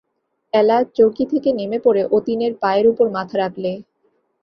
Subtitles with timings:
[0.53, 3.71] এলা চৌকি থেকে নেমে পড়ে অতীনের পায়ের উপর মাথা রাখলে।